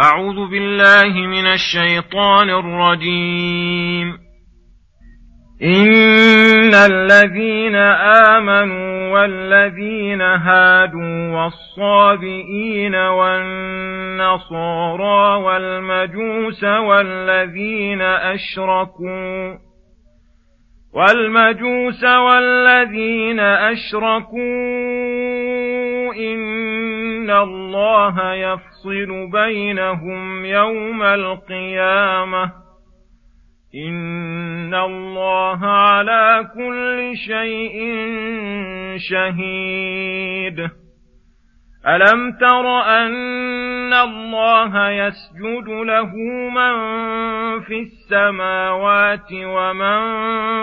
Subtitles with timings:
[0.00, 4.18] أعوذ بالله من الشيطان الرجيم.
[5.62, 7.76] إن الذين
[8.34, 14.62] آمنوا والذين هادوا والصابئين والنصارى
[15.42, 19.56] والمجوس والذين أشركوا
[20.94, 24.40] والمجوس والذين أشركوا
[26.16, 26.69] إن
[27.30, 32.52] الله يفصل بينهم يوم القيامة
[33.74, 37.78] إن الله على كل شيء
[39.10, 40.70] شهيد
[41.86, 43.10] ألم تر أن
[43.92, 46.16] الله يسجد له
[46.50, 46.74] من
[47.60, 50.00] في السماوات ومن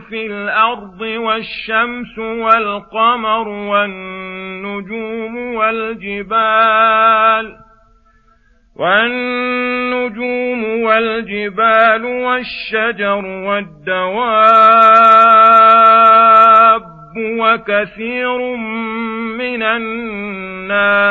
[0.00, 7.56] في الأرض والشمس والقمر والنجوم والجبال
[8.76, 13.80] والنجوم والجبال والشجر والدواب
[17.16, 18.56] وكثير
[19.36, 21.10] من الناس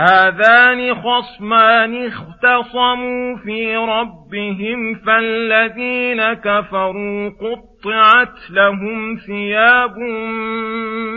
[0.00, 9.98] هذان خصمان اختصموا في ربهم فالذين كفروا قطعت لهم ثياب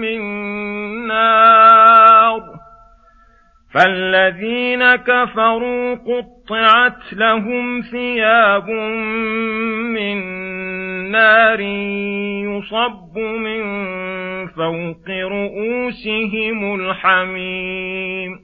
[0.00, 0.20] من
[1.06, 2.40] نار.
[3.74, 8.70] فالذين كفروا قطعت لهم ثياب
[9.94, 10.18] من
[11.10, 11.60] نار
[12.50, 13.64] يصب من
[14.46, 18.43] فوق رؤوسهم الحميم.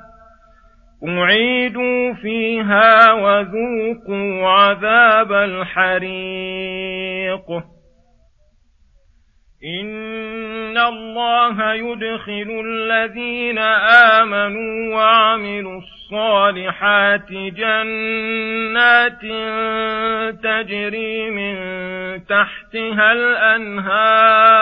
[1.07, 6.61] أعيدوا فيها وذوقوا عذاب الحريق
[9.81, 13.57] إن الله يدخل الذين
[14.17, 19.21] آمنوا وعملوا الصالحات جنات
[20.43, 21.55] تجري من
[22.25, 24.61] تحتها الأنهار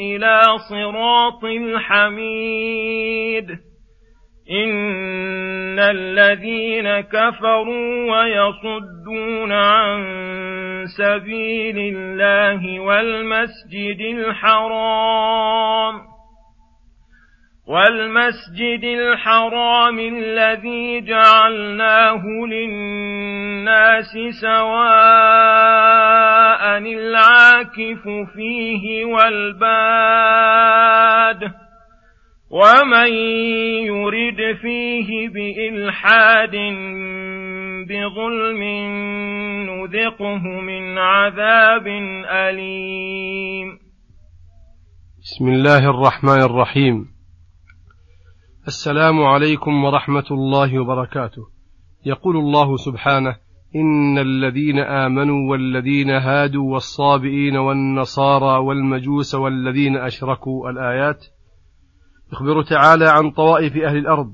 [0.00, 3.50] إلى صراط الحميد.
[4.50, 10.04] إن الذين كفروا ويصدون عن
[10.98, 16.09] سبيل الله والمسجد الحرام
[17.70, 24.70] والمسجد الحرام الذي جعلناه للناس سواء
[26.78, 29.90] العاكف فيه والباد
[32.50, 33.12] ومن
[33.86, 36.56] يرد فيه بإلحاد
[37.88, 38.62] بظلم
[39.70, 41.86] نذقه من عذاب
[42.30, 43.78] أليم.
[45.22, 47.19] بسم الله الرحمن الرحيم.
[48.70, 51.42] السلام عليكم ورحمة الله وبركاته.
[52.06, 53.36] يقول الله سبحانه:
[53.76, 61.26] إن الذين آمنوا والذين هادوا والصابئين والنصارى والمجوس والذين أشركوا الآيات
[62.32, 64.32] يخبر تعالى عن طوائف أهل الأرض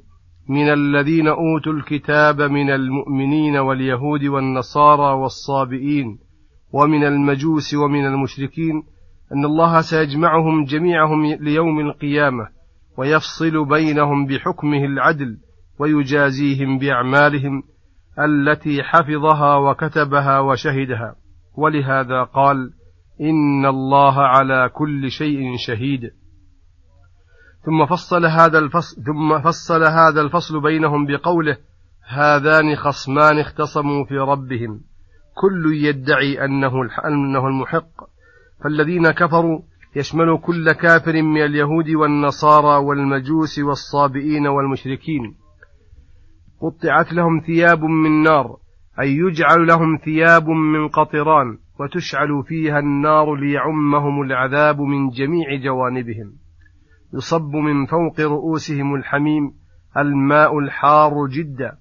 [0.48, 6.18] من الذين أوتوا الكتاب من المؤمنين واليهود والنصارى والصابئين
[6.72, 8.82] ومن المجوس ومن المشركين
[9.32, 12.55] أن الله سيجمعهم جميعهم ليوم القيامة
[12.96, 15.38] ويفصل بينهم بحكمه العدل
[15.78, 17.62] ويجازيهم بأعمالهم
[18.18, 21.14] التي حفظها وكتبها وشهدها.
[21.56, 22.72] ولهذا قال
[23.20, 26.00] إن الله على كل شيء شهيد.
[27.64, 31.58] ثم فصل هذا الفصل ثم فصل هذا الفصل بينهم بقوله
[32.08, 34.80] هذان خصمان اختصموا في ربهم.
[35.34, 36.72] كل يدعي أنه
[37.04, 38.16] أنه المحق.
[38.64, 39.60] فالذين كفروا
[39.96, 45.34] يشمل كل كافر من اليهود والنصارى والمجوس والصابئين والمشركين.
[46.60, 48.56] قطعت لهم ثياب من نار
[49.00, 56.32] أي يجعل لهم ثياب من قطران وتشعل فيها النار ليعمهم العذاب من جميع جوانبهم.
[57.14, 59.52] يصب من فوق رؤوسهم الحميم
[59.96, 61.76] الماء الحار جدا.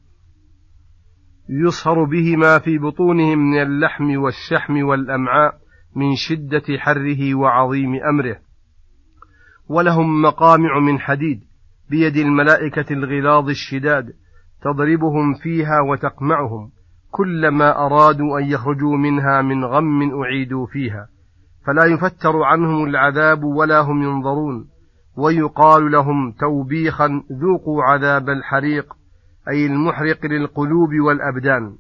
[1.50, 5.65] يصهر به ما في بطونهم من اللحم والشحم والأمعاء.
[5.96, 8.38] من شدة حره وعظيم أمره.
[9.70, 11.44] ولهم مقامع من حديد
[11.90, 14.14] بيد الملائكة الغلاظ الشداد
[14.62, 16.72] تضربهم فيها وتقمعهم
[17.12, 21.08] كلما أرادوا أن يخرجوا منها من غم أعيدوا فيها.
[21.66, 24.68] فلا يفتر عنهم العذاب ولا هم ينظرون.
[25.18, 28.94] ويقال لهم توبيخا ذوقوا عذاب الحريق
[29.50, 31.76] أي المحرق للقلوب والأبدان.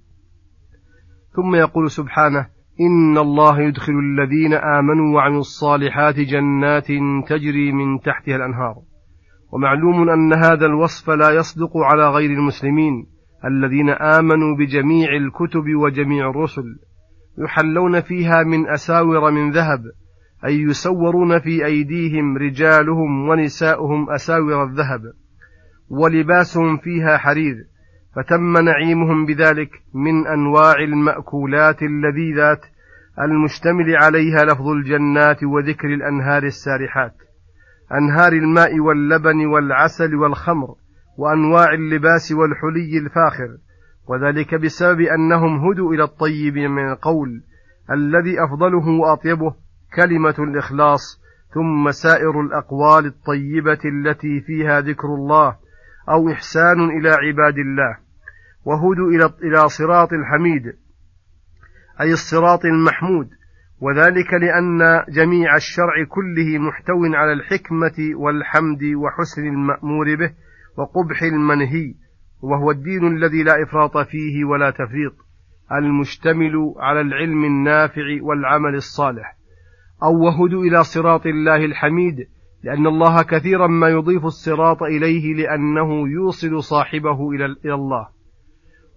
[1.35, 6.87] ثم يقول سبحانه إن الله يدخل الذين آمنوا وعملوا الصالحات جنات
[7.27, 8.75] تجري من تحتها الأنهار.
[9.51, 13.05] ومعلوم أن هذا الوصف لا يصدق على غير المسلمين
[13.45, 16.63] الذين آمنوا بجميع الكتب وجميع الرسل
[17.37, 19.79] يحلون فيها من أساور من ذهب
[20.45, 25.01] أي يسورون في أيديهم رجالهم ونساؤهم أساور الذهب
[25.89, 27.55] ولباسهم فيها حرير
[28.15, 32.61] فتم نعيمهم بذلك من أنواع المأكولات اللذيذات
[33.21, 37.13] المشتمل عليها لفظ الجنات وذكر الأنهار السارحات.
[37.91, 40.75] أنهار الماء واللبن والعسل والخمر
[41.17, 43.57] وأنواع اللباس والحلي الفاخر
[44.07, 47.41] وذلك بسبب أنهم هدوا إلى الطيب من القول
[47.91, 49.55] الذي أفضله وأطيبه
[49.95, 51.21] كلمة الإخلاص
[51.53, 55.55] ثم سائر الأقوال الطيبة التي فيها ذكر الله
[56.09, 58.04] أو إحسان إلى عباد الله.
[58.65, 60.73] وهدوا إلى إلى صراط الحميد
[62.01, 63.29] أي الصراط المحمود.
[63.81, 70.33] وذلك لأن جميع الشرع كله محتو على الحكمة والحمد وحسن المأمور به
[70.77, 71.95] وقبح المنهي
[72.41, 75.13] وهو الدين الذي لا إفراط فيه ولا تفريط
[75.71, 79.35] المشتمل على العلم النافع والعمل الصالح.
[80.03, 82.27] أو وهدوا إلى صراط الله الحميد
[82.63, 88.14] لأن الله كثيرا ما يضيف الصراط إليه لأنه يوصل صاحبه إلى الله.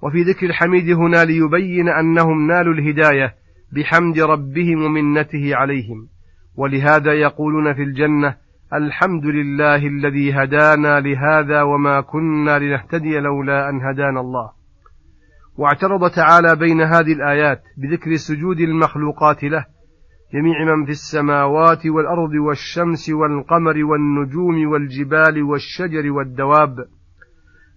[0.03, 3.35] وفي ذكر الحميد هنا ليبين أنهم نالوا الهداية
[3.73, 6.09] بحمد ربهم ومنته عليهم.
[6.57, 8.37] ولهذا يقولون في الجنة
[8.75, 14.51] الحمد لله الذي هدانا لهذا وما كنا لنهتدي لولا أن هدانا الله.
[15.57, 19.67] واعترض تعالى بين هذه الآيات بذكر سجود المخلوقات له
[20.35, 26.77] جميع من في السماوات والأرض والشمس والقمر والنجوم والجبال والشجر والدواب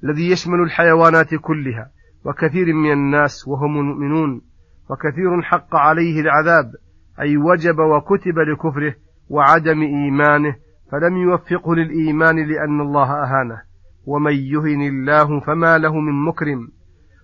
[0.03, 1.91] الذي يشمل الحيوانات كلها.
[2.25, 4.41] وكثير من الناس وهم المؤمنون
[4.89, 6.71] وكثير حق عليه العذاب
[7.19, 8.95] أي وجب وكتب لكفره
[9.29, 10.55] وعدم إيمانه
[10.91, 13.61] فلم يوفقه للإيمان لأن الله أهانه.
[14.05, 16.67] ومن يهن الله فما له من مكرم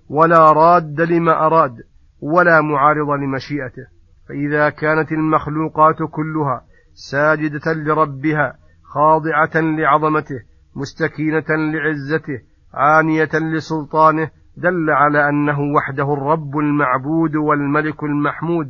[0.10, 1.76] ولا راد لما أراد
[2.22, 3.88] ولا معارض لمشيئته.
[4.30, 6.62] فإذا كانت المخلوقات كلها
[6.94, 10.40] ساجدة لربها خاضعة لعظمته
[10.76, 12.42] مستكينة لعزته
[12.74, 18.70] عانية لسلطانه دل على أنه وحده الرب المعبود والملك المحمود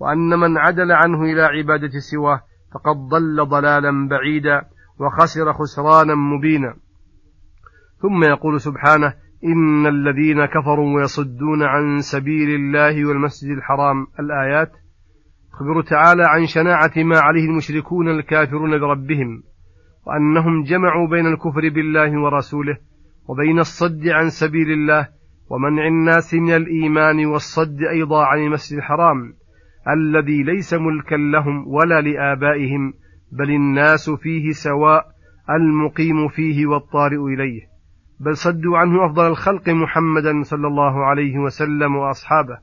[0.00, 2.40] وأن من عدل عنه إلى عبادة سواه
[2.74, 4.62] فقد ضل ضلالا بعيدا
[5.00, 6.74] وخسر خسرانا مبينا.
[8.02, 9.14] ثم يقول سبحانه
[9.44, 14.06] إن الذين كفروا ويصدون عن سبيل الله والمسجد الحرام.
[14.20, 14.72] الآيات
[15.54, 19.42] يخبر تعالى عن شناعة ما عليه المشركون الكافرون بربهم
[20.06, 22.78] وأنهم جمعوا بين الكفر بالله ورسوله
[23.28, 25.08] وبين الصد عن سبيل الله
[25.50, 29.34] ومنع الناس من الإيمان والصد أيضا عن المسجد الحرام
[29.88, 32.92] الذي ليس ملكا لهم ولا لآبائهم
[33.32, 35.06] بل الناس فيه سواء
[35.50, 37.60] المقيم فيه والطارئ إليه.
[38.20, 42.58] بل صدوا عنه أفضل الخلق محمدا صلى الله عليه وسلم وأصحابه.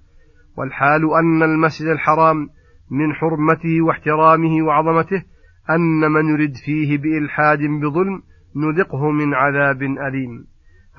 [0.57, 2.49] والحال أن المسجد الحرام
[2.91, 5.23] من حرمته واحترامه وعظمته
[5.69, 8.21] أن من يرد فيه بإلحاد بظلم
[8.55, 10.50] نذقه من عذاب أليم.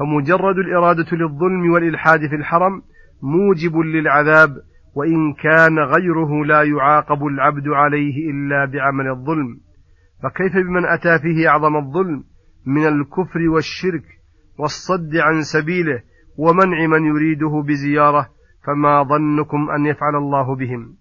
[0.03, 2.83] فمجرد الإرادة للظلم والإلحاد في الحرم
[3.23, 4.51] موجب للعذاب
[4.95, 9.61] وإن كان غيره لا يعاقب العبد عليه إلا بعمل الظلم.
[10.23, 12.25] فكيف بمن أتى فيه أعظم الظلم؟
[12.67, 14.05] من الكفر والشرك
[14.59, 16.03] والصد عن سبيله
[16.39, 18.29] ومنع من يريده بزيارة
[18.67, 20.97] فما ظنكم أن يفعل الله بهم.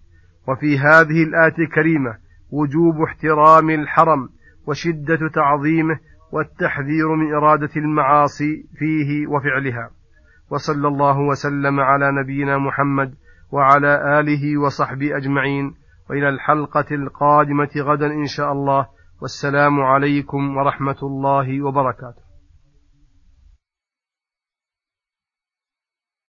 [0.48, 2.16] وفي هذه الآية الكريمة
[2.50, 4.28] وجوب احترام الحرم
[4.66, 5.98] وشدة تعظيمه
[6.32, 9.90] والتحذير من إرادة المعاصي فيه وفعلها.
[10.50, 13.14] وصلى الله وسلم على نبينا محمد
[13.52, 15.74] وعلى آله وصحبه أجمعين.
[16.10, 18.86] وإلى الحلقة القادمة غدا إن شاء الله.
[19.22, 22.21] والسلام عليكم ورحمة الله وبركاته.